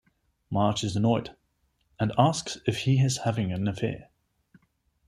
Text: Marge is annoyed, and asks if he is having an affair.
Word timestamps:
Marge 0.49 0.83
is 0.83 0.95
annoyed, 0.95 1.35
and 1.99 2.11
asks 2.17 2.57
if 2.65 2.75
he 2.85 2.99
is 2.99 3.17
having 3.17 3.51
an 3.51 3.67
affair. 3.67 4.09